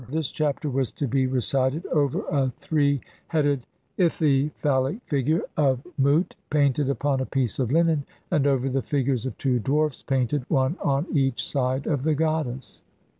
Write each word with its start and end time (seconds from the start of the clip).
This 0.09 0.29
Chapter 0.29 0.67
was 0.67 0.91
to 0.93 1.07
be 1.07 1.27
recited 1.27 1.85
over 1.85 2.21
CLX 2.21 2.23
INTRODUCTION. 2.23 2.47
a 2.47 2.59
three 2.59 3.01
headed, 3.27 3.67
ithyphallic 3.99 4.99
figure 5.03 5.43
of 5.55 5.85
Mut 5.99 6.33
painted 6.49 6.89
upon 6.89 7.19
a 7.19 7.25
piece 7.27 7.59
of 7.59 7.71
linen, 7.71 8.05
and 8.31 8.47
over 8.47 8.67
the 8.67 8.81
figures 8.81 9.27
of 9.27 9.37
two 9.37 9.59
dwarfs 9.59 10.01
painted 10.01 10.43
one 10.49 10.75
on 10.83 11.05
each 11.15 11.47
side 11.47 11.85
of 11.85 12.01
the 12.01 12.15
goddess. 12.15 12.83